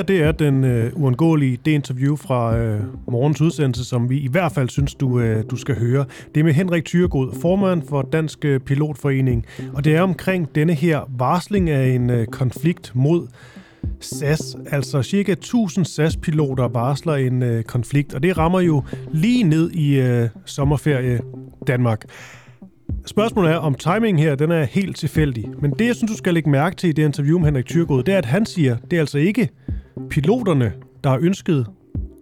her, 0.00 0.06
det 0.06 0.22
er 0.22 0.32
den 0.32 0.64
øh, 0.64 0.92
uundgåelige 0.96 1.58
det 1.64 1.70
interview 1.70 2.16
fra 2.16 2.56
øh, 2.56 2.80
morgens 3.08 3.40
udsendelse, 3.40 3.84
som 3.84 4.10
vi 4.10 4.18
i 4.18 4.28
hvert 4.28 4.52
fald 4.52 4.68
synes, 4.68 4.94
du, 4.94 5.20
øh, 5.20 5.44
du 5.50 5.56
skal 5.56 5.78
høre. 5.78 6.04
Det 6.34 6.40
er 6.40 6.44
med 6.44 6.52
Henrik 6.52 6.84
Thyregod, 6.84 7.34
formand 7.40 7.82
for 7.88 8.02
Dansk 8.02 8.44
øh, 8.44 8.60
Pilotforening, 8.60 9.46
og 9.74 9.84
det 9.84 9.96
er 9.96 10.02
omkring 10.02 10.54
denne 10.54 10.74
her 10.74 11.10
varsling 11.18 11.70
af 11.70 11.88
en 11.88 12.10
øh, 12.10 12.26
konflikt 12.26 12.92
mod 12.94 13.26
SAS. 14.00 14.56
Altså 14.66 15.02
cirka 15.02 15.32
1000 15.32 15.84
SAS-piloter 15.84 16.68
varsler 16.68 17.14
en 17.14 17.42
øh, 17.42 17.64
konflikt, 17.64 18.14
og 18.14 18.22
det 18.22 18.38
rammer 18.38 18.60
jo 18.60 18.82
lige 19.12 19.42
ned 19.44 19.70
i 19.70 20.00
øh, 20.00 20.28
sommerferie 20.44 21.20
Danmark. 21.66 22.04
Spørgsmålet 23.06 23.52
er, 23.52 23.56
om 23.56 23.74
timingen 23.74 24.18
her 24.22 24.34
den 24.34 24.50
er 24.50 24.64
helt 24.64 24.96
tilfældig. 24.96 25.48
Men 25.62 25.70
det, 25.70 25.86
jeg 25.86 25.96
synes, 25.96 26.10
du 26.10 26.16
skal 26.16 26.34
lægge 26.34 26.50
mærke 26.50 26.76
til 26.76 26.88
i 26.88 26.92
det 26.92 27.04
interview 27.04 27.38
med 27.38 27.46
Henrik 27.46 27.66
Tyrgod, 27.66 28.02
det 28.02 28.14
er, 28.14 28.18
at 28.18 28.24
han 28.24 28.46
siger, 28.46 28.76
det 28.90 28.96
er 28.96 29.00
altså 29.00 29.18
ikke 29.18 29.48
piloterne, 30.10 30.72
der 31.04 31.10
har 31.10 31.18
ønsket 31.22 31.66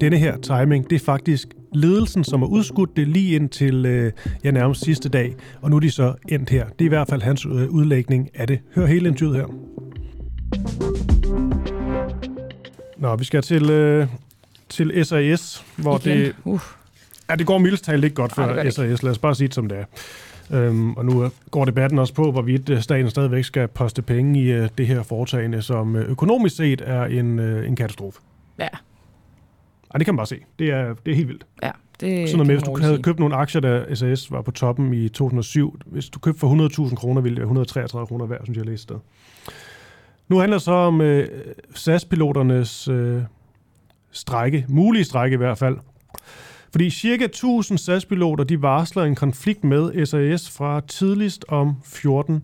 denne 0.01 0.19
her 0.19 0.37
timing. 0.37 0.91
Det 0.91 0.97
er 0.97 1.05
faktisk 1.05 1.49
ledelsen, 1.75 2.25
som 2.25 2.41
har 2.41 2.49
udskudt 2.49 2.97
det 2.97 3.09
lige 3.09 3.35
ind 3.35 3.49
til 3.49 3.87
øh, 3.87 4.13
ja, 4.45 4.51
nærmest 4.51 4.85
sidste 4.85 5.09
dag. 5.09 5.35
Og 5.61 5.71
nu 5.71 5.77
er 5.77 5.81
de 5.81 5.91
så 5.91 6.15
endt 6.29 6.51
her. 6.51 6.65
Det 6.65 6.81
er 6.81 6.85
i 6.85 6.89
hvert 6.89 7.09
fald 7.09 7.23
hans 7.23 7.47
øh, 7.47 7.69
udlægning 7.69 8.31
af 8.35 8.47
det. 8.47 8.61
Hør 8.75 8.87
hele 8.87 9.09
interviewet 9.09 9.37
her. 9.37 9.47
Nå, 12.99 13.17
vi 13.17 13.25
skal 13.25 13.43
til, 13.43 13.71
øh, 13.71 14.07
til 14.69 15.05
SAS, 15.05 15.65
hvor 15.77 16.07
Igen. 16.07 16.19
det... 16.19 16.35
Uh. 16.45 16.61
Ja, 17.31 17.35
det 17.35 17.47
går 17.47 17.59
mildest 17.59 17.85
talt 17.85 18.05
ikke 18.05 18.15
godt 18.15 18.35
for 18.35 18.43
ja, 18.43 18.71
SAS. 18.71 19.03
Lad 19.03 19.11
os 19.11 19.19
bare 19.19 19.35
sige 19.35 19.49
det, 19.49 19.55
som 19.55 19.69
det 19.69 19.79
er. 19.79 19.85
Øhm, 20.53 20.93
og 20.93 21.05
nu 21.05 21.31
går 21.51 21.65
debatten 21.65 21.99
også 21.99 22.15
på, 22.15 22.33
hvorvidt 22.33 22.71
øh, 22.71 22.81
staten 22.81 23.11
stadigvæk 23.11 23.45
skal 23.45 23.69
poste 23.69 24.03
penge 24.03 24.41
i 24.41 24.61
uh, 24.61 24.67
det 24.79 24.87
her 24.87 25.03
foretagende, 25.03 25.63
som 25.63 25.95
uh, 25.95 26.01
økonomisk 26.01 26.57
set 26.57 26.83
er 26.87 27.05
en, 27.05 27.39
en 27.39 27.77
katastrofe. 27.77 28.21
Ja. 28.59 28.69
Ej, 29.95 29.99
det 29.99 30.05
kan 30.05 30.15
man 30.15 30.17
bare 30.17 30.27
se. 30.27 30.39
Det 30.59 30.71
er, 30.71 30.95
det 31.07 31.11
er 31.11 31.15
helt 31.17 31.29
vildt. 31.29 31.47
Ja, 31.63 31.71
det 32.01 32.29
Sådan 32.29 32.37
noget 32.37 32.47
med, 32.47 32.55
hvis 32.55 32.63
du 32.63 32.79
havde 32.79 32.95
sige. 32.95 33.03
købt 33.03 33.19
nogle 33.19 33.35
aktier, 33.35 33.61
da 33.61 33.95
SAS 33.95 34.31
var 34.31 34.43
på 34.43 34.51
toppen 34.51 34.95
i 34.95 35.09
2007, 35.09 35.79
hvis 35.87 36.09
du 36.09 36.19
købte 36.19 36.41
for 36.41 36.87
100.000 36.89 36.95
kroner, 36.95 37.21
ville 37.21 37.35
det 37.37 37.41
være 37.41 37.47
133 37.47 38.07
kroner 38.07 38.27
værd, 38.27 38.41
synes 38.45 38.57
jeg, 38.57 38.65
jeg 38.65 38.71
læste 38.71 38.83
sted. 38.83 38.97
Nu 40.29 40.39
handler 40.39 40.57
det 40.57 40.63
så 40.63 40.73
om 40.73 41.01
uh, 41.01 41.23
SAS-piloternes 41.75 42.89
uh, 42.89 43.23
strække, 44.11 44.65
mulige 44.69 45.05
strække 45.05 45.35
i 45.35 45.37
hvert 45.37 45.59
fald. 45.59 45.77
Fordi 46.71 46.91
cirka 46.91 47.25
1000 47.25 47.79
SAS-piloter 47.79 48.45
de 48.45 48.63
varsler 48.63 49.03
en 49.03 49.15
konflikt 49.15 49.65
med 49.65 50.07
SAS 50.07 50.51
fra 50.51 50.81
tidligst 50.81 51.45
om 51.49 51.75
14 51.85 52.43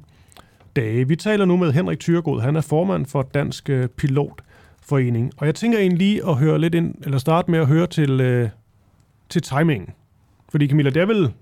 dage. 0.76 1.08
Vi 1.08 1.16
taler 1.16 1.44
nu 1.44 1.56
med 1.56 1.72
Henrik 1.72 2.00
Thyregod. 2.00 2.40
Han 2.40 2.56
er 2.56 2.60
formand 2.60 3.06
for 3.06 3.22
Dansk 3.22 3.70
øh, 3.70 3.88
Pilotforening. 3.88 5.32
Og 5.36 5.46
jeg 5.46 5.54
tænker 5.54 5.78
egentlig 5.78 5.98
lige 5.98 6.28
at 6.28 6.34
høre 6.34 6.58
lidt 6.58 6.74
ind, 6.74 6.94
eller 7.04 7.18
starte 7.18 7.50
med 7.50 7.58
at 7.58 7.66
høre 7.66 7.86
til, 7.86 8.20
øh, 8.20 8.48
til 9.28 9.42
timingen. 9.42 9.90
Fordi 10.48 10.68
Camilla, 10.68 10.90
det 10.90 11.02
er 11.02 11.06
vel 11.06 11.32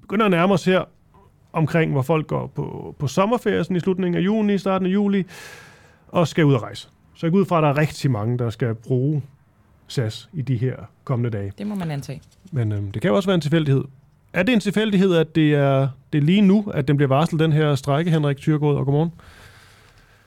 begynder 0.00 0.24
at 0.24 0.30
nærme 0.30 0.54
os 0.54 0.64
her 0.64 0.84
omkring, 1.52 1.92
hvor 1.92 2.02
folk 2.02 2.26
går 2.26 2.46
på, 2.46 2.94
på 2.98 3.06
sommerferien 3.06 3.76
i 3.76 3.80
slutningen 3.80 4.14
af 4.14 4.24
juni, 4.24 4.58
starten 4.58 4.86
af 4.86 4.90
juli, 4.92 5.24
og 6.08 6.28
skal 6.28 6.44
ud 6.44 6.54
og 6.54 6.62
rejse. 6.62 6.88
Så 7.14 7.26
jeg 7.26 7.32
går 7.32 7.38
ud 7.38 7.44
fra, 7.44 7.56
at 7.56 7.62
der 7.62 7.68
er 7.68 7.78
rigtig 7.78 8.10
mange, 8.10 8.38
der 8.38 8.50
skal 8.50 8.74
bruge 8.74 9.22
SAS 9.88 10.28
i 10.32 10.42
de 10.42 10.56
her 10.56 10.76
kommende 11.04 11.38
dage. 11.38 11.52
Det 11.58 11.66
må 11.66 11.74
man 11.74 11.90
antage. 11.90 12.22
Men 12.52 12.72
øhm, 12.72 12.92
det 12.92 13.02
kan 13.02 13.08
jo 13.08 13.16
også 13.16 13.28
være 13.28 13.34
en 13.34 13.40
tilfældighed. 13.40 13.84
Er 14.32 14.42
det 14.42 14.52
en 14.52 14.60
tilfældighed, 14.60 15.16
at 15.16 15.34
det 15.34 15.54
er, 15.54 15.88
det 16.12 16.18
er 16.18 16.22
lige 16.22 16.40
nu, 16.40 16.72
at 16.74 16.88
den 16.88 16.96
bliver 16.96 17.08
varslet, 17.08 17.40
den 17.40 17.52
her 17.52 17.74
strække, 17.74 18.10
Henrik 18.10 18.36
Tyrgård, 18.36 18.76
og 18.76 18.84
godmorgen? 18.84 19.12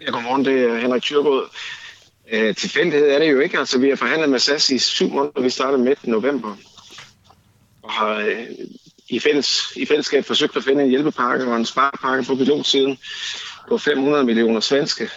Ja, 0.02 0.12
godmorgen, 0.12 0.46
det 0.46 0.62
er 0.62 0.80
Henrik 0.80 1.02
Tyrgård. 1.02 1.44
Øh, 2.32 2.56
tilfældighed 2.56 3.10
er 3.10 3.20
det 3.20 3.32
jo 3.32 3.40
ikke. 3.40 3.60
Altså, 3.60 3.80
vi 3.80 3.90
har 3.90 3.96
forhandlet 3.96 4.30
med 4.30 4.40
SAS 4.40 4.70
i 4.70 4.78
syv 4.78 5.10
måneder. 5.10 5.42
Vi 5.42 5.50
startede 5.50 5.84
midt 5.84 6.08
november. 6.08 6.56
Og 7.82 7.92
har 7.92 8.16
øh, 8.16 8.46
i, 9.10 9.20
fælles, 9.20 9.74
i 9.76 9.86
fællesskab 9.86 10.26
forsøgt 10.26 10.58
at 10.58 10.64
finde 10.64 10.84
en 10.84 10.90
hjælpepakke 10.90 11.46
og 11.46 11.58
en 11.58 11.66
sparepakke 11.66 12.24
på 12.24 12.36
pilotsiden 12.36 12.98
på 13.70 13.78
500 13.78 14.24
millioner 14.24 14.60
svenske 14.60 15.10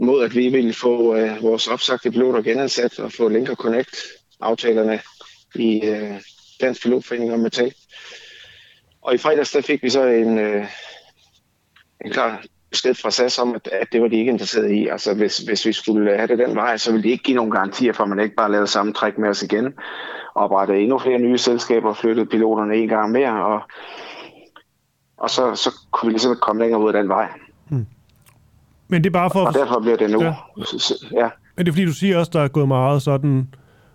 mod 0.00 0.24
at 0.24 0.34
vi 0.34 0.48
ville 0.48 0.72
få 0.72 1.16
øh, 1.16 1.42
vores 1.42 1.66
opsagte 1.66 2.10
piloter 2.10 2.42
genansat 2.42 2.98
og 2.98 3.12
få 3.12 3.28
Link 3.28 3.48
Connect 3.48 3.96
aftalerne 4.40 5.00
i 5.54 5.86
øh, 5.86 6.20
Dansk 6.60 6.82
Pilotforening 6.82 7.32
om 7.32 7.40
metal. 7.40 7.74
Og 9.02 9.14
i 9.14 9.18
fredags 9.18 9.52
der 9.52 9.60
fik 9.60 9.82
vi 9.82 9.90
så 9.90 10.02
en, 10.02 10.38
øh, 10.38 10.66
en 12.04 12.12
klar 12.12 12.44
besked 12.70 12.94
fra 12.94 13.10
SAS 13.10 13.38
om, 13.38 13.54
at, 13.54 13.68
at 13.72 13.88
det 13.92 14.02
var 14.02 14.08
de 14.08 14.16
ikke 14.16 14.32
interesseret 14.32 14.70
i. 14.70 14.88
Altså 14.88 15.14
hvis, 15.14 15.38
hvis 15.38 15.66
vi 15.66 15.72
skulle 15.72 16.16
have 16.16 16.26
det 16.26 16.38
den 16.38 16.56
vej, 16.56 16.76
så 16.76 16.92
ville 16.92 17.02
de 17.02 17.10
ikke 17.10 17.24
give 17.24 17.36
nogen 17.36 17.50
garantier 17.50 17.92
for, 17.92 18.02
at 18.02 18.08
man 18.08 18.20
ikke 18.20 18.36
bare 18.36 18.50
lavede 18.50 18.66
samme 18.66 18.92
træk 18.92 19.18
med 19.18 19.28
os 19.28 19.42
igen. 19.42 19.74
Oprette 20.34 20.80
endnu 20.80 20.98
flere 20.98 21.18
nye 21.18 21.38
selskaber, 21.38 21.94
flyttede 21.94 22.26
piloterne 22.26 22.76
en 22.76 22.88
gang 22.88 23.12
mere, 23.12 23.44
og, 23.44 23.60
og 25.16 25.30
så, 25.30 25.54
så 25.54 25.74
kunne 25.90 26.08
vi 26.08 26.12
ligesom 26.12 26.36
komme 26.36 26.62
længere 26.62 26.80
ud 26.80 26.88
af 26.88 26.92
den 26.92 27.08
vej. 27.08 27.28
Men 28.90 29.04
det 29.04 29.10
er 29.10 29.12
bare 29.12 29.30
for... 29.30 29.40
Og 29.40 29.54
derfor 29.54 29.80
bliver 29.80 29.96
det 29.96 30.10
nu. 30.10 30.22
Ja. 30.22 30.34
ja. 31.12 31.28
Men 31.56 31.66
det 31.66 31.68
er 31.68 31.72
fordi, 31.72 31.84
du 31.84 31.92
siger 31.92 32.18
også, 32.18 32.30
der 32.34 32.40
er 32.40 32.48
gået 32.48 32.68
meget 32.68 33.02
sådan 33.02 33.48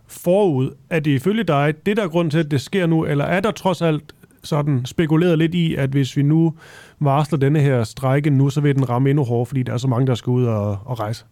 forud. 0.07 0.75
Er 0.89 1.00
det 1.00 1.11
ifølge 1.11 1.44
dig 1.44 1.73
det, 1.85 1.97
der 1.97 2.03
er 2.03 2.07
grund 2.07 2.31
til, 2.31 2.38
at 2.39 2.51
det 2.51 2.61
sker 2.61 2.85
nu, 2.85 3.06
eller 3.06 3.25
er 3.25 3.39
der 3.39 3.51
trods 3.51 3.81
alt 3.81 4.03
sådan 4.44 4.85
spekuleret 4.85 5.38
lidt 5.38 5.56
i, 5.56 5.75
at 5.75 5.89
hvis 5.89 6.17
vi 6.17 6.22
nu 6.22 6.53
varsler 7.00 7.39
denne 7.39 7.59
her 7.59 7.83
strække 7.83 8.29
nu, 8.29 8.50
så 8.50 8.61
vil 8.61 8.75
den 8.75 8.89
ramme 8.89 9.09
endnu 9.09 9.23
hårdere, 9.23 9.45
fordi 9.45 9.63
der 9.63 9.73
er 9.73 9.78
så 9.78 9.88
mange, 9.88 10.07
der 10.07 10.16
skal 10.16 10.31
ud 10.31 10.45
og, 10.45 10.78
og 10.85 11.00
rejse? 11.00 11.25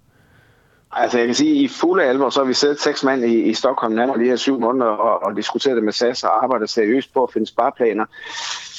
Altså 0.96 1.18
jeg 1.18 1.28
kan 1.28 1.36
sige, 1.36 1.52
at 1.52 1.58
i 1.58 1.68
fulde 1.68 2.04
alvor, 2.04 2.30
så 2.30 2.40
har 2.40 2.48
vi 2.48 2.54
siddet 2.54 2.81
seks 2.81 3.04
mand 3.04 3.26
i, 3.26 3.42
i 3.42 3.54
Stockholm 3.54 3.94
nærmere 3.94 4.20
de 4.20 4.26
her 4.26 4.36
syv 4.36 4.59
måneder 4.59 4.86
og, 4.86 5.24
og 5.24 5.36
diskuteret 5.36 5.76
det 5.76 5.84
med 5.84 5.94
SAS 5.94 6.24
og 6.24 6.44
arbejdet 6.44 6.70
seriøst 6.70 7.14
på 7.14 7.24
at 7.24 7.34
finde 7.34 7.48
spareplaner 7.48 8.06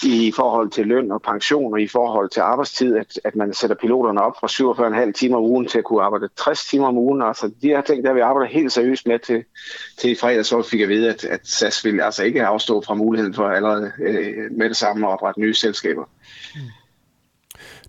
i 0.05 0.33
forhold 0.37 0.71
til 0.71 0.87
løn 0.87 1.13
og 1.13 1.23
pension 1.23 1.73
og 1.73 1.81
i 1.81 1.89
forhold 1.89 2.31
til 2.31 2.41
arbejdstid, 2.41 2.97
at, 2.97 3.21
at 3.25 3.37
man 3.37 3.55
sætter 3.55 3.77
piloterne 3.77 4.23
op 4.23 4.33
fra 4.41 5.07
47,5 5.07 5.13
timer 5.13 5.37
om 5.37 5.43
ugen 5.43 5.67
til 5.67 5.79
at 5.79 5.85
kunne 5.85 6.03
arbejde 6.03 6.29
60 6.37 6.67
timer 6.67 6.87
om 6.87 6.99
ugen. 6.99 7.23
Altså 7.23 7.51
de 7.63 7.69
her 7.69 7.81
ting, 7.81 8.05
der 8.05 8.13
vi 8.13 8.21
arbejder 8.21 8.49
helt 8.49 8.73
seriøst 8.73 9.07
med 9.07 9.19
til, 9.19 9.45
til 9.99 10.11
i 10.11 10.15
fredag, 10.15 10.47
så 10.47 10.63
fik 10.63 10.81
jeg 10.81 10.89
vide, 10.89 11.09
at, 11.09 11.25
at 11.25 11.41
SAS 11.45 11.85
vil 11.85 12.01
altså 12.01 12.25
ikke 12.25 12.47
afstå 12.47 12.83
fra 12.87 12.95
muligheden 12.95 13.35
for 13.35 13.49
allerede 13.49 13.93
øh, 14.01 14.53
med 14.59 14.69
det 14.69 14.77
samme 14.77 15.07
at 15.07 15.13
oprette 15.13 15.41
nye 15.41 15.55
selskaber. 15.55 16.05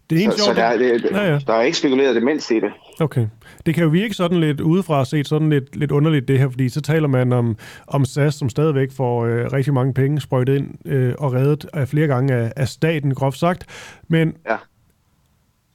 Det 0.09 0.25
er 0.25 0.31
så, 0.31 0.37
så 0.37 0.53
der, 0.53 0.77
det, 0.77 1.03
ja. 1.11 1.39
der 1.47 1.53
er 1.53 1.61
ikke 1.61 1.77
spekuleret 1.77 2.15
det 2.15 2.23
mindste 2.23 2.55
i 2.57 2.59
det. 2.59 2.71
Okay. 2.99 3.27
Det 3.65 3.75
kan 3.75 3.83
jo 3.83 3.89
virke 3.89 4.13
sådan 4.13 4.39
lidt 4.39 4.61
udefra 4.61 5.05
set 5.05 5.27
sådan 5.27 5.49
lidt, 5.49 5.75
lidt 5.75 5.91
underligt 5.91 6.27
det 6.27 6.39
her, 6.39 6.49
fordi 6.49 6.69
så 6.69 6.81
taler 6.81 7.07
man 7.07 7.33
om, 7.33 7.57
om 7.87 8.05
SAS, 8.05 8.35
som 8.35 8.49
stadigvæk 8.49 8.91
får 8.91 9.25
øh, 9.25 9.51
rigtig 9.53 9.73
mange 9.73 9.93
penge 9.93 10.21
sprøjtet 10.21 10.55
ind 10.55 10.87
øh, 10.87 11.13
og 11.17 11.33
reddet 11.33 11.65
af 11.73 11.87
flere 11.87 12.07
gange 12.07 12.33
af, 12.33 12.53
af 12.55 12.67
staten, 12.67 13.13
groft 13.13 13.37
sagt. 13.37 13.65
Men 14.07 14.33
ja. 14.49 14.55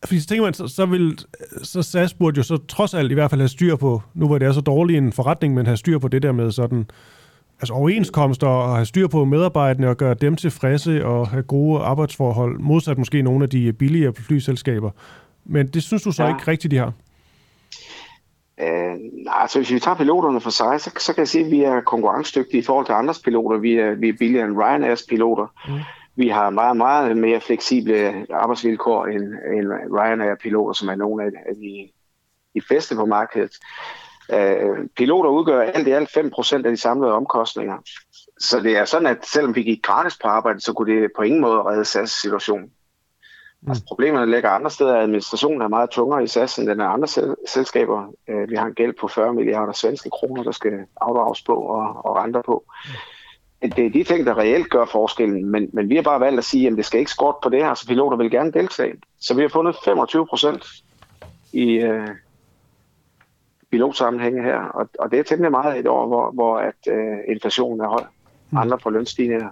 Fordi 0.05 0.21
så 0.21 0.27
tænker 0.27 0.45
man, 0.45 0.55
så, 0.55 0.69
så, 0.69 0.87
vil, 0.87 1.19
så 1.63 1.83
SAS 1.83 2.15
burde 2.15 2.37
jo 2.37 2.43
så 2.43 2.57
trods 2.69 2.95
alt 2.95 3.11
i 3.11 3.15
hvert 3.15 3.31
fald 3.31 3.41
have 3.41 3.49
styr 3.49 3.77
på, 3.77 4.03
nu 4.15 4.27
hvor 4.27 4.39
det 4.39 4.49
er 4.49 4.53
så 4.53 4.61
dårlig 4.61 4.97
en 4.97 5.13
forretning, 5.13 5.55
men 5.55 5.67
have 5.67 5.77
styr 5.77 5.99
på 5.99 6.09
det 6.09 6.23
der 6.23 6.33
med 6.33 6.51
sådan 6.51 6.87
altså 7.61 7.75
overenskomster 7.75 8.47
og 8.47 8.75
have 8.75 8.87
styr 8.87 9.07
på 9.07 9.25
medarbejderne 9.25 9.89
og 9.89 9.97
gøre 9.97 10.15
dem 10.15 10.37
tilfredse 10.37 11.07
og 11.07 11.29
have 11.29 11.43
gode 11.43 11.81
arbejdsforhold, 11.81 12.59
modsat 12.59 12.99
måske 12.99 13.23
nogle 13.23 13.43
af 13.43 13.51
de 13.51 13.73
billigere 13.73 14.13
flyselskaber. 14.15 14.91
Men 15.45 15.67
det 15.67 15.83
synes 15.83 16.03
du 16.03 16.13
så 16.13 16.23
ja. 16.23 16.29
ikke 16.29 16.51
rigtigt, 16.51 16.71
de 16.71 16.77
har? 16.77 16.93
Øh, 18.63 18.97
altså 19.27 19.59
hvis 19.59 19.73
vi 19.73 19.81
tager 19.81 19.97
piloterne 19.97 20.41
for 20.41 20.51
sig, 20.51 20.81
så, 20.81 20.91
så 20.99 21.13
kan 21.15 21.21
jeg 21.21 21.29
sige, 21.29 21.45
at 21.45 21.51
vi 21.51 21.63
er 21.63 21.81
konkurrencedygtige 21.81 22.61
i 22.61 22.65
forhold 22.65 22.87
til 22.87 22.93
andres 22.93 23.23
piloter. 23.23 23.59
Vi 23.59 23.75
er, 23.75 23.95
vi 23.95 24.09
er 24.09 24.17
billigere 24.19 24.47
end 24.47 24.57
Ryanairs 24.57 25.03
piloter. 25.09 25.47
Mm. 25.69 25.81
Vi 26.17 26.29
har 26.29 26.51
meget, 26.51 26.77
meget 26.77 27.17
mere 27.17 27.41
fleksible 27.41 28.27
arbejdsvilkår 28.31 29.07
end, 29.07 29.23
end 29.57 29.69
Ryanair-piloter, 29.99 30.73
som 30.73 30.89
er 30.89 30.95
nogle 30.95 31.25
af, 31.25 31.31
af 31.47 31.55
de, 31.55 31.91
de 32.55 32.61
bedste 32.69 32.95
på 32.95 33.05
markedet. 33.05 33.53
Øh, 34.33 34.89
piloter 34.97 35.31
udgør 35.31 35.61
alt 35.61 35.89
i 35.89 35.91
alt 35.91 36.17
5% 36.17 36.55
af 36.55 36.63
de 36.63 36.77
samlede 36.77 37.13
omkostninger. 37.13 37.77
Så 38.39 38.61
det 38.61 38.77
er 38.77 38.85
sådan, 38.85 39.07
at 39.07 39.27
selvom 39.27 39.55
vi 39.55 39.63
gik 39.63 39.83
gratis 39.83 40.19
på 40.23 40.29
arbejde, 40.29 40.61
så 40.61 40.73
kunne 40.73 40.93
det 40.95 41.11
på 41.17 41.23
ingen 41.23 41.41
måde 41.41 41.63
redde 41.63 41.85
SAS 41.85 42.11
situation. 42.11 42.71
Mm. 43.63 43.71
Altså, 43.71 43.85
problemerne 43.89 44.31
ligger 44.31 44.51
andre 44.51 44.71
steder. 44.71 44.97
Administrationen 44.97 45.63
er 45.63 45.69
meget 45.69 45.91
tungere 45.91 46.25
i 46.25 46.27
SAS, 46.27 46.59
end 46.59 46.69
den 46.69 46.81
er 46.81 46.87
andre 46.87 47.09
sel- 47.09 47.37
selskaber. 47.49 48.13
Øh, 48.29 48.51
vi 48.51 48.55
har 48.55 48.67
en 48.67 48.75
gæld 48.75 48.95
på 49.01 49.09
40 49.09 49.35
milliarder 49.35 49.73
svenske 49.73 50.11
kroner, 50.11 50.43
der 50.43 50.53
skal 50.53 50.73
afdrages 51.01 51.43
på 51.43 51.55
og, 51.55 52.05
og 52.05 52.17
renter 52.17 52.43
på. 52.43 52.65
Mm. 52.85 53.71
Det 53.71 53.87
er 53.87 53.91
de 53.91 54.05
ting, 54.05 54.27
der 54.27 54.39
reelt 54.39 54.71
gør 54.71 54.85
forskellen, 54.85 55.45
men, 55.51 55.71
men 55.73 55.89
vi 55.89 55.95
har 55.95 56.03
bare 56.03 56.21
valgt 56.21 56.39
at 56.39 56.45
sige, 56.45 56.67
at 56.67 56.77
det 56.77 56.85
skal 56.85 56.99
ikke 56.99 57.11
skorte 57.11 57.39
på 57.43 57.49
det 57.49 57.65
her, 57.65 57.75
så 57.75 57.87
piloter 57.87 58.17
vil 58.17 58.31
gerne 58.31 58.53
deltage. 58.53 58.95
Så 59.21 59.35
vi 59.35 59.43
har 59.43 59.49
fundet 59.49 59.77
25 59.85 60.27
procent 60.27 60.67
i, 61.53 61.71
øh, 61.71 62.09
pilotsammenhænge 63.71 64.43
her, 64.43 64.59
og, 64.59 64.89
og 64.99 65.11
det 65.11 65.19
er 65.19 65.23
temmelig 65.23 65.51
meget 65.51 65.79
et 65.79 65.87
år, 65.87 66.07
hvor, 66.07 66.31
hvor 66.31 66.59
at, 66.59 66.89
øh, 66.89 67.19
inflationen 67.29 67.81
er 67.81 67.89
høj. 67.89 68.05
Mm. 68.51 68.59
Andre 68.59 68.79
får 68.83 68.91
lønstigninger. 68.91 69.49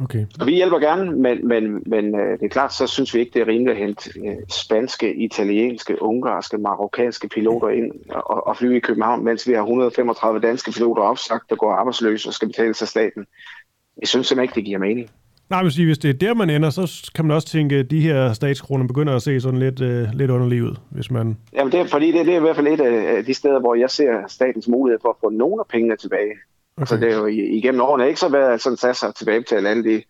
Okay. 0.00 0.26
Og 0.40 0.46
vi 0.46 0.54
hjælper 0.54 0.78
gerne, 0.78 1.12
men, 1.12 1.48
men, 1.48 1.82
men 1.86 2.20
øh, 2.20 2.38
det 2.38 2.44
er 2.44 2.48
klart, 2.48 2.74
så 2.74 2.86
synes 2.86 3.14
vi 3.14 3.20
ikke, 3.20 3.30
det 3.34 3.42
er 3.42 3.46
rimeligt 3.46 3.70
at 3.70 3.86
hente 3.86 4.10
øh, 4.26 4.36
spanske, 4.50 5.14
italienske, 5.14 6.02
ungarske, 6.02 6.58
marokkanske 6.58 7.28
piloter 7.28 7.68
ind 7.68 7.92
og, 8.08 8.46
og 8.46 8.56
flyve 8.56 8.76
i 8.76 8.80
København, 8.80 9.24
mens 9.24 9.48
vi 9.48 9.52
har 9.52 9.60
135 9.60 10.40
danske 10.40 10.72
piloter 10.72 11.02
opsagt, 11.02 11.50
der 11.50 11.56
går 11.56 11.72
arbejdsløse 11.72 12.28
og 12.28 12.34
skal 12.34 12.48
betales 12.48 12.82
af 12.82 12.88
staten. 12.88 13.26
Jeg 14.00 14.08
synes 14.08 14.26
simpelthen 14.26 14.44
ikke, 14.44 14.54
det 14.54 14.64
giver 14.64 14.78
mening. 14.78 15.10
Nej, 15.50 15.62
men 15.62 15.72
hvis 15.72 15.98
det 15.98 16.08
er 16.08 16.14
der, 16.14 16.34
man 16.34 16.50
ender, 16.50 16.70
så 16.70 17.10
kan 17.14 17.24
man 17.24 17.34
også 17.34 17.48
tænke, 17.48 17.76
at 17.76 17.90
de 17.90 18.00
her 18.00 18.32
statskroner 18.32 18.86
begynder 18.86 19.16
at 19.16 19.22
se 19.22 19.40
sådan 19.40 19.60
lidt, 19.60 19.80
øh, 19.80 20.08
lidt 20.12 20.30
underlig 20.30 20.62
ud, 20.62 20.76
hvis 20.90 21.10
man... 21.10 21.36
Jamen, 21.52 21.72
det 21.72 21.80
er, 21.80 21.86
fordi 21.86 22.12
det, 22.12 22.26
det 22.26 22.34
er 22.34 22.38
i 22.38 22.40
hvert 22.40 22.56
fald 22.56 22.66
et 22.66 22.80
af 22.80 23.24
de 23.24 23.34
steder, 23.34 23.60
hvor 23.60 23.74
jeg 23.74 23.90
ser 23.90 24.12
statens 24.28 24.68
mulighed 24.68 24.98
for 25.02 25.08
at 25.08 25.16
få 25.20 25.30
nogle 25.30 25.60
af 25.60 25.66
pengene 25.66 25.96
tilbage. 25.96 26.32
Okay. 26.76 26.82
Altså, 26.82 26.96
det 26.96 27.12
er 27.12 27.16
jo 27.16 27.26
igennem 27.26 27.80
årene 27.80 28.08
ikke 28.08 28.20
så 28.20 28.28
været 28.28 28.60
sådan 28.60 28.76
sat 28.76 28.96
sig 28.96 29.14
tilbagebetale 29.14 29.68
alle 29.68 29.84
de 29.84 30.02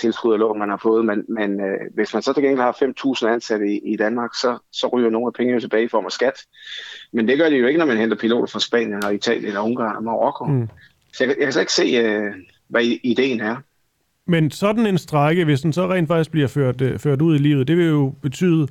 tilskud 0.00 0.32
og 0.32 0.38
lån, 0.38 0.58
man 0.58 0.68
har 0.68 0.80
fået, 0.82 1.04
men, 1.04 1.24
men 1.28 1.60
øh, 1.60 1.80
hvis 1.94 2.14
man 2.14 2.22
så 2.22 2.32
til 2.32 2.42
gengæld 2.42 2.60
har 2.60 2.72
5.000 3.24 3.26
ansatte 3.26 3.66
i, 3.66 3.92
i 3.92 3.96
Danmark, 3.96 4.30
så, 4.34 4.58
så 4.72 4.86
ryger 4.86 5.10
nogle 5.10 5.26
af 5.26 5.32
pengene 5.32 5.60
tilbage 5.60 5.84
i 5.84 5.88
form 5.88 6.04
af 6.04 6.12
skat. 6.12 6.34
Men 7.12 7.28
det 7.28 7.38
gør 7.38 7.48
de 7.48 7.56
jo 7.56 7.66
ikke, 7.66 7.78
når 7.78 7.86
man 7.86 7.96
henter 7.96 8.16
piloter 8.16 8.52
fra 8.52 8.60
Spanien 8.60 9.04
og 9.04 9.14
Italien 9.14 9.56
og 9.56 9.64
Ungarn 9.64 9.96
og 9.96 10.04
Marokko. 10.04 10.44
Mm. 10.44 10.68
Så 11.12 11.24
jeg, 11.24 11.28
jeg 11.38 11.46
kan 11.46 11.52
så 11.52 11.60
ikke 11.60 11.72
se, 11.72 11.82
øh, 11.82 12.34
hvad 12.68 12.82
ideen 12.84 13.40
er. 13.40 13.56
Men 14.26 14.50
sådan 14.50 14.86
en 14.86 14.98
strække, 14.98 15.44
hvis 15.44 15.60
den 15.60 15.72
så 15.72 15.86
rent 15.86 16.08
faktisk 16.08 16.30
bliver 16.30 16.48
ført, 16.48 16.80
øh, 16.80 16.98
ført 16.98 17.22
ud 17.22 17.34
i 17.34 17.38
livet, 17.38 17.68
det 17.68 17.76
vil 17.76 17.86
jo 17.86 18.14
betyde 18.22 18.68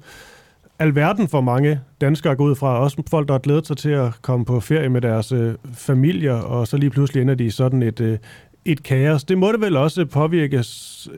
alverden 0.79 1.27
for 1.27 1.41
mange 1.41 1.81
danskere 2.01 2.31
at 2.31 2.38
gå 2.38 2.44
ud 2.44 2.56
fra. 2.56 2.79
Også 2.79 3.03
folk, 3.09 3.27
der 3.27 3.33
har 3.33 3.39
glædet 3.39 3.68
sig 3.68 3.77
til 3.77 3.89
at 3.89 4.21
komme 4.21 4.45
på 4.45 4.59
ferie 4.59 4.89
med 4.89 5.01
deres 5.01 5.31
øh, 5.31 5.56
familier, 5.74 6.35
og 6.41 6.68
så 6.68 6.77
lige 6.77 6.89
pludselig 6.89 7.21
ender 7.21 7.35
de 7.35 7.45
i 7.45 7.50
sådan 7.50 7.83
et, 7.83 8.00
øh, 8.00 8.18
et 8.65 8.83
kaos. 8.83 9.24
Det 9.24 9.38
må 9.38 9.51
det 9.51 9.62
vel 9.62 9.77
også 9.77 10.06
påvirke 10.06 10.57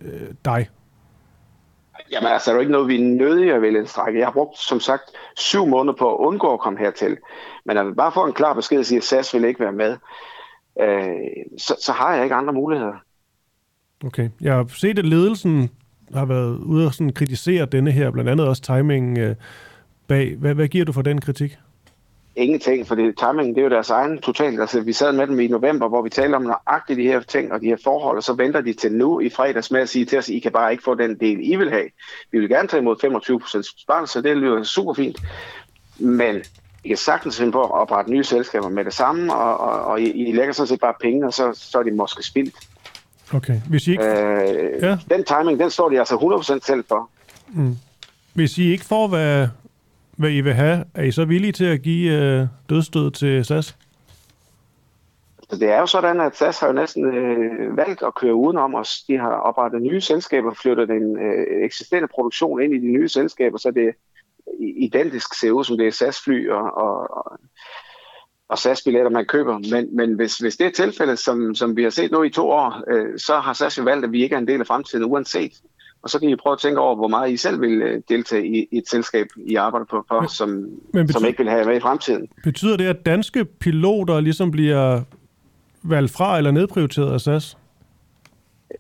øh, 0.01 0.27
dig? 0.45 0.69
Jamen 2.11 2.31
altså, 2.31 2.51
der 2.51 2.55
er 2.55 2.55
jo 2.55 2.59
ikke 2.59 2.71
noget, 2.71 2.87
vi 2.87 2.95
er 2.95 3.05
nødige 3.05 3.53
at 3.53 3.61
vælge 3.61 3.79
en 3.79 3.87
strække. 3.87 4.19
Jeg 4.19 4.27
har 4.27 4.33
brugt, 4.33 4.57
som 4.57 4.79
sagt, 4.79 5.03
syv 5.35 5.65
måneder 5.65 5.95
på 5.97 6.13
at 6.13 6.17
undgå 6.17 6.53
at 6.53 6.59
komme 6.59 6.79
hertil. 6.79 7.17
Men 7.65 7.77
at 7.77 7.95
bare 7.97 8.11
få 8.11 8.25
en 8.25 8.33
klar 8.33 8.53
besked 8.53 8.79
og 8.79 8.85
sige, 8.85 8.97
at 8.97 9.03
SAS 9.03 9.33
vil 9.33 9.43
ikke 9.43 9.59
være 9.59 9.71
med, 9.71 9.97
øh, 10.81 11.45
så, 11.57 11.75
så 11.81 11.91
har 11.91 12.13
jeg 12.13 12.23
ikke 12.23 12.35
andre 12.35 12.53
muligheder. 12.53 12.93
Okay. 14.05 14.29
Jeg 14.41 14.53
har 14.53 14.65
set, 14.67 14.99
at 14.99 15.05
ledelsen 15.05 15.69
har 16.13 16.25
været 16.25 16.57
ude 16.57 16.85
og 16.85 16.93
sådan 16.93 17.13
kritisere 17.13 17.65
denne 17.65 17.91
her, 17.91 18.11
blandt 18.11 18.29
andet 18.29 18.47
også 18.47 18.61
timingen 18.61 19.19
øh, 19.19 19.35
bag. 20.07 20.35
Hvad, 20.37 20.53
hvad 20.53 20.67
giver 20.67 20.85
du 20.85 20.91
for 20.91 21.01
den 21.01 21.21
kritik? 21.21 21.57
Ingenting, 22.35 22.87
for 22.87 22.95
det, 22.95 23.17
timingen 23.17 23.55
det 23.55 23.61
er 23.61 23.63
jo 23.63 23.69
deres 23.69 23.89
egen 23.89 24.17
totalt. 24.17 24.61
Altså, 24.61 24.81
vi 24.81 24.93
sad 24.93 25.11
med 25.11 25.27
dem 25.27 25.39
i 25.39 25.47
november, 25.47 25.87
hvor 25.87 26.01
vi 26.01 26.09
talte 26.09 26.35
om 26.35 26.41
nøjagtigt 26.41 26.97
de 26.97 27.03
her 27.03 27.19
ting 27.19 27.53
og 27.53 27.61
de 27.61 27.65
her 27.65 27.77
forhold, 27.83 28.17
og 28.17 28.23
så 28.23 28.33
venter 28.33 28.61
de 28.61 28.73
til 28.73 28.91
nu 28.91 29.19
i 29.19 29.29
fredags 29.29 29.71
med 29.71 29.81
at 29.81 29.89
sige 29.89 30.05
til 30.05 30.17
os, 30.17 30.29
I 30.29 30.39
kan 30.39 30.51
bare 30.51 30.71
ikke 30.71 30.83
få 30.83 30.95
den 30.95 31.19
del, 31.19 31.51
I 31.51 31.55
vil 31.55 31.69
have. 31.69 31.89
Vi 32.31 32.39
vil 32.39 32.49
gerne 32.49 32.67
tage 32.67 32.81
imod 32.81 32.95
25% 34.05 34.05
så 34.05 34.21
det 34.23 34.37
lyder 34.37 34.63
super 34.63 34.93
fint. 34.93 35.17
Men 35.99 36.35
I 36.83 36.87
kan 36.87 36.97
sagtens 36.97 37.37
finde 37.37 37.51
på 37.51 37.63
at 37.63 37.71
oprette 37.71 38.11
nye 38.11 38.23
selskaber 38.23 38.69
med 38.69 38.85
det 38.85 38.93
samme, 38.93 39.33
og, 39.33 39.57
og, 39.57 39.81
og 39.81 40.01
I, 40.01 40.11
I 40.11 40.31
lægger 40.31 40.53
sådan 40.53 40.67
set 40.67 40.79
bare 40.79 40.93
penge, 41.01 41.25
og 41.25 41.33
så, 41.33 41.51
så 41.53 41.79
er 41.79 41.83
de 41.83 41.91
måske 41.91 42.23
spildt. 42.23 42.55
Okay, 43.33 43.61
hvis 43.69 43.87
I 43.87 43.91
ikke... 43.91 44.03
Øh, 44.03 44.83
ja. 44.83 44.97
Den 45.09 45.23
timing, 45.23 45.59
den 45.59 45.69
står 45.69 45.89
de 45.89 45.99
altså 45.99 46.15
100% 46.61 46.65
selv 46.65 46.83
for. 46.87 47.09
Mm. 47.47 47.75
Hvis 48.33 48.57
I 48.57 48.71
ikke 48.71 48.85
får, 48.85 49.07
hvad, 49.07 49.47
hvad 50.17 50.31
I 50.31 50.41
vil 50.41 50.53
have, 50.53 50.85
er 50.93 51.03
I 51.03 51.11
så 51.11 51.25
villige 51.25 51.51
til 51.51 51.65
at 51.65 51.81
give 51.81 52.13
øh, 52.13 52.47
dødstød 52.69 53.11
til 53.11 53.45
SAS? 53.45 53.65
Så 55.49 55.55
altså, 55.55 55.65
det 55.65 55.73
er 55.73 55.79
jo 55.79 55.85
sådan, 55.85 56.21
at 56.21 56.37
SAS 56.37 56.59
har 56.59 56.67
jo 56.67 56.73
næsten 56.73 57.05
øh, 57.05 57.77
valgt 57.77 58.03
at 58.03 58.15
køre 58.15 58.35
udenom 58.35 58.75
os. 58.75 59.03
De 59.07 59.17
har 59.17 59.31
oprettet 59.31 59.81
nye 59.81 60.01
selskaber, 60.01 60.53
flyttet 60.53 60.87
den 60.87 61.17
øh, 61.17 61.65
eksisterende 61.65 62.07
produktion 62.07 62.61
ind 62.61 62.73
i 62.73 62.79
de 62.79 62.87
nye 62.87 63.09
selskaber, 63.09 63.57
så 63.57 63.71
det 63.71 63.93
identisk 64.59 65.39
ser 65.39 65.51
ud 65.51 65.63
som 65.63 65.77
det 65.77 65.87
er 65.87 65.91
SAS-fly 65.91 66.49
og, 66.49 66.77
og, 66.77 67.17
og 67.17 67.39
og 68.49 68.57
SAS-billetter, 68.57 69.11
man 69.11 69.25
køber. 69.25 69.59
Men, 69.71 69.95
men 69.95 70.13
hvis, 70.13 70.37
hvis 70.37 70.57
det 70.57 70.67
er 70.67 70.71
tilfældet, 70.71 71.19
som, 71.19 71.55
som 71.55 71.77
vi 71.77 71.83
har 71.83 71.89
set 71.89 72.11
nu 72.11 72.23
i 72.23 72.29
to 72.29 72.49
år, 72.49 72.83
øh, 72.91 73.19
så 73.19 73.39
har 73.39 73.53
SAS 73.53 73.77
jo 73.77 73.83
valgt, 73.83 74.05
at 74.05 74.11
vi 74.11 74.23
ikke 74.23 74.35
er 74.35 74.39
en 74.39 74.47
del 74.47 74.59
af 74.59 74.67
fremtiden 74.67 75.05
uanset. 75.05 75.51
Og 76.01 76.09
så 76.09 76.19
kan 76.19 76.29
I 76.29 76.35
prøve 76.35 76.53
at 76.53 76.59
tænke 76.59 76.79
over, 76.79 76.95
hvor 76.95 77.07
meget 77.07 77.31
I 77.31 77.37
selv 77.37 77.61
vil 77.61 77.81
øh, 77.81 78.01
deltage 78.09 78.47
i, 78.47 78.67
i 78.71 78.77
et 78.77 78.89
selskab, 78.89 79.27
I 79.37 79.55
arbejder 79.55 79.85
på, 79.85 80.05
for, 80.07 80.19
men, 80.19 80.29
som, 80.29 80.49
men 80.49 80.69
betyder, 80.93 81.19
som 81.19 81.27
ikke 81.27 81.37
vil 81.37 81.49
have 81.49 81.65
med 81.65 81.75
i 81.75 81.79
fremtiden. 81.79 82.27
Betyder 82.43 82.77
det, 82.77 82.85
at 82.85 83.05
danske 83.05 83.45
piloter 83.45 84.19
ligesom 84.19 84.51
bliver 84.51 85.01
valgt 85.83 86.11
fra 86.11 86.37
eller 86.37 86.51
nedprioriteret 86.51 87.13
af 87.13 87.21
SAS? 87.21 87.57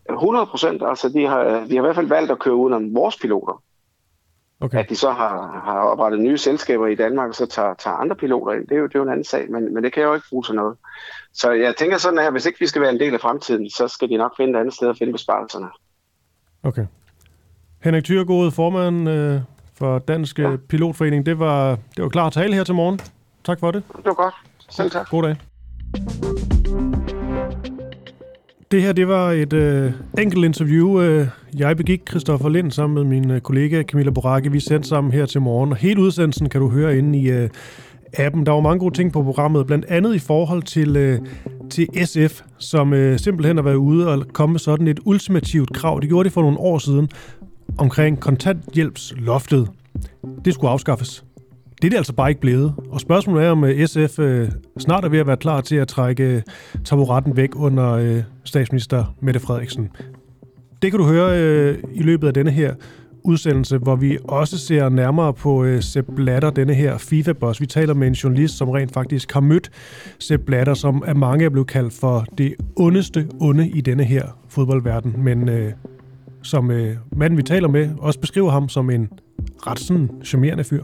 100 0.09 0.45
procent. 0.45 0.83
Altså, 0.85 1.09
de 1.09 1.25
har, 1.25 1.43
de 1.43 1.75
har 1.75 1.77
i 1.77 1.79
hvert 1.79 1.95
fald 1.95 2.07
valgt 2.07 2.31
at 2.31 2.39
køre 2.39 2.55
udenom 2.55 2.95
vores 2.95 3.17
piloter. 3.17 3.61
Okay. 4.61 4.79
At 4.79 4.89
de 4.89 4.95
så 4.95 5.11
har, 5.11 5.61
har 5.65 5.79
oprettet 5.79 6.19
nye 6.19 6.37
selskaber 6.37 6.87
i 6.87 6.95
Danmark, 6.95 7.29
og 7.29 7.35
så 7.35 7.45
tager, 7.45 7.73
tager 7.73 7.95
andre 7.97 8.15
piloter 8.15 8.53
ind, 8.53 8.67
det 8.67 8.75
er, 8.75 8.79
jo, 8.79 8.87
det 8.87 8.95
er 8.95 8.99
jo 8.99 9.03
en 9.03 9.11
anden 9.11 9.23
sag, 9.23 9.51
men, 9.51 9.73
men 9.73 9.83
det 9.83 9.93
kan 9.93 10.01
jeg 10.01 10.07
jo 10.07 10.13
ikke 10.13 10.27
bruge 10.29 10.43
til 10.43 10.55
noget. 10.55 10.77
Så 11.33 11.51
jeg 11.51 11.75
tænker 11.75 11.97
sådan 11.97 12.19
her, 12.19 12.31
hvis 12.31 12.45
ikke 12.45 12.59
vi 12.59 12.67
skal 12.67 12.81
være 12.81 12.91
en 12.91 12.99
del 12.99 13.13
af 13.13 13.19
fremtiden, 13.19 13.69
så 13.69 13.87
skal 13.87 14.09
de 14.09 14.17
nok 14.17 14.37
finde 14.37 14.53
et 14.53 14.59
andet 14.59 14.73
sted 14.73 14.89
at 14.89 14.97
finde 14.97 15.13
besparelserne. 15.13 15.67
Okay. 16.63 16.85
Henrik 17.83 18.03
Thyregod, 18.03 18.51
formand 18.51 19.09
øh, 19.09 19.41
for 19.73 19.99
Dansk 19.99 20.39
ja. 20.39 20.55
Pilotforening, 20.69 21.25
det 21.25 21.39
var, 21.39 21.77
det 21.95 22.03
var 22.03 22.09
klar 22.09 22.29
tale 22.29 22.55
her 22.55 22.63
til 22.63 22.75
morgen. 22.75 22.99
Tak 23.43 23.59
for 23.59 23.71
det. 23.71 23.83
Det 23.95 24.05
var 24.05 24.13
godt. 24.13 24.35
Selv 24.69 24.91
tak. 24.91 25.09
God 25.09 25.23
dag. 25.23 26.58
Det 28.71 28.81
her, 28.81 28.91
det 28.91 29.07
var 29.07 29.31
et 29.31 29.53
øh, 29.53 29.91
enkelt 30.19 30.45
interview. 30.45 31.01
Øh, 31.01 31.27
jeg 31.57 31.77
begik 31.77 32.01
Christoffer 32.09 32.49
Lind 32.49 32.71
sammen 32.71 32.95
med 32.95 33.03
min 33.03 33.31
øh, 33.31 33.41
kollega 33.41 33.83
Camilla 33.83 34.11
Boracke. 34.11 34.51
Vi 34.51 34.59
sendte 34.59 34.89
sammen 34.89 35.13
her 35.13 35.25
til 35.25 35.41
morgen, 35.41 35.71
og 35.71 35.77
hele 35.77 36.01
udsendelsen 36.01 36.49
kan 36.49 36.61
du 36.61 36.69
høre 36.69 36.97
inde 36.97 37.19
i 37.19 37.29
øh, 37.29 37.49
appen. 38.13 38.45
Der 38.45 38.51
var 38.51 38.59
mange 38.59 38.79
gode 38.79 38.95
ting 38.95 39.13
på 39.13 39.23
programmet, 39.23 39.67
blandt 39.67 39.85
andet 39.85 40.15
i 40.15 40.19
forhold 40.19 40.63
til, 40.63 40.97
øh, 40.97 41.19
til 41.69 41.87
SF, 42.05 42.41
som 42.57 42.93
øh, 42.93 43.19
simpelthen 43.19 43.57
har 43.57 43.63
været 43.63 43.75
ude 43.75 44.07
og 44.07 44.25
komme 44.33 44.53
med 44.53 44.59
sådan 44.59 44.87
et 44.87 44.99
ultimativt 45.05 45.73
krav. 45.73 45.99
Det 46.01 46.09
gjorde 46.09 46.29
de 46.29 46.33
for 46.33 46.41
nogle 46.41 46.57
år 46.57 46.77
siden 46.77 47.09
omkring 47.77 48.19
kontanthjælpsloftet. 48.19 49.69
Det 50.45 50.53
skulle 50.53 50.71
afskaffes. 50.71 51.23
Det 51.81 51.87
er 51.87 51.89
det 51.89 51.97
altså 51.97 52.13
bare 52.13 52.29
ikke 52.29 52.41
blevet. 52.41 52.73
Og 52.89 53.01
spørgsmålet 53.01 53.45
er, 53.45 53.51
om 53.51 53.63
øh, 53.63 53.87
SF 53.87 54.19
øh, 54.19 54.49
snart 54.79 55.05
er 55.05 55.09
ved 55.09 55.19
at 55.19 55.27
være 55.27 55.37
klar 55.37 55.61
til 55.61 55.75
at 55.75 55.87
trække 55.87 56.23
øh, 56.23 56.41
taburetten 56.85 57.37
væk 57.37 57.49
under 57.55 57.91
øh, 57.91 58.23
statsminister 58.43 59.15
Mette 59.21 59.39
Frederiksen. 59.39 59.89
Det 60.81 60.91
kan 60.91 60.99
du 60.99 61.05
høre 61.05 61.41
øh, 61.41 61.77
i 61.93 62.03
løbet 62.03 62.27
af 62.27 62.33
denne 62.33 62.51
her 62.51 62.73
udsendelse, 63.23 63.77
hvor 63.77 63.95
vi 63.95 64.17
også 64.23 64.57
ser 64.57 64.89
nærmere 64.89 65.33
på 65.33 65.63
øh, 65.63 65.81
Sepp 65.81 66.07
Blatter, 66.15 66.49
denne 66.49 66.73
her 66.73 66.97
FIFA-boss. 66.97 67.61
Vi 67.61 67.65
taler 67.65 67.93
med 67.93 68.07
en 68.07 68.13
journalist, 68.13 68.57
som 68.57 68.69
rent 68.69 68.93
faktisk 68.93 69.31
har 69.33 69.39
mødt 69.39 69.71
Sepp 70.19 70.43
Blatter, 70.45 70.73
som 70.73 71.03
af 71.07 71.15
mange 71.15 71.45
er 71.45 71.49
blevet 71.49 71.67
kaldt 71.67 71.93
for 71.93 72.25
det 72.37 72.55
ondeste 72.75 73.27
onde 73.39 73.69
i 73.69 73.81
denne 73.81 74.03
her 74.03 74.23
fodboldverden. 74.49 75.15
Men 75.17 75.49
øh, 75.49 75.71
som 76.43 76.71
øh, 76.71 76.95
manden, 77.11 77.37
vi 77.37 77.43
taler 77.43 77.67
med, 77.67 77.89
også 77.97 78.19
beskriver 78.19 78.51
ham 78.51 78.69
som 78.69 78.89
en 78.89 79.09
ret 79.67 79.79
sådan 79.79 80.09
charmerende 80.23 80.63
fyr. 80.63 80.83